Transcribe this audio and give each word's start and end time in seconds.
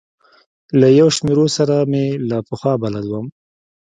له 0.79 0.87
یو 0.99 1.07
شمېرو 1.15 1.45
سره 1.57 1.75
مې 1.91 2.05
له 2.29 2.37
پخوا 2.47 2.73
بلد 2.83 3.05
وم. 3.07 3.27